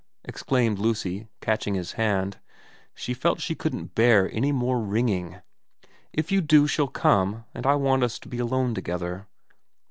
[0.25, 2.39] 'exclaimed Lucy, catching his hand,
[2.95, 5.35] she felt she couldn't bear any more ringing.
[5.75, 5.81] *
[6.11, 9.27] If you do she'll come, and I want us to be alone together.'